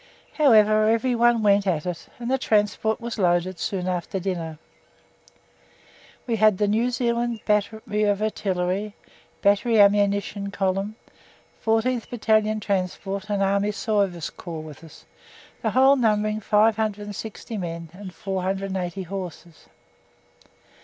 [0.33, 4.57] However, everyone went at it, and the transport was loaded soon after dinner.
[6.25, 8.95] We had the New Zealand Battery of Artillery,
[9.43, 10.95] Battery Ammunition Column,
[11.63, 15.05] 14th Battalion Transport and Army Service Corps with us,
[15.61, 19.67] the whole numbering 560 men and 480 horses.